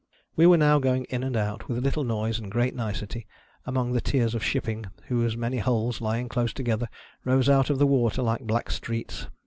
[0.35, 3.27] We were now going in and out, with little noise and great nicety,
[3.67, 6.89] among the tiers of shipping, whose many hulls, lying close together,
[7.23, 9.27] rose out of the water like black streets.